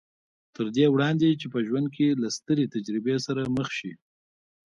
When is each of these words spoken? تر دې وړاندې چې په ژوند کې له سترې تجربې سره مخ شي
تر 0.55 0.65
دې 0.75 0.85
وړاندې 0.93 1.27
چې 1.39 1.47
په 1.53 1.59
ژوند 1.67 1.87
کې 1.95 2.19
له 2.21 2.27
سترې 2.37 2.65
تجربې 2.75 3.15
سره 3.25 3.41
مخ 3.55 3.67
شي 3.79 3.91